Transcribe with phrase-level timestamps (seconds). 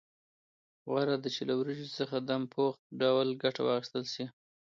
[0.89, 4.25] غوره ده چې له وریجو څخه دم پوخ ډول ګټه واخیستل شي.